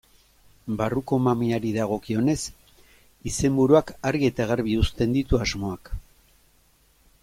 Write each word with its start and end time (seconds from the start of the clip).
Barruko 0.79 1.19
mamiari 1.25 1.73
dagokionez, 1.75 2.39
izenburuak 3.33 3.95
argi 4.13 4.31
eta 4.33 4.49
garbi 4.55 4.77
uzten 4.87 5.19
ditu 5.19 5.45
asmoak. 5.47 5.97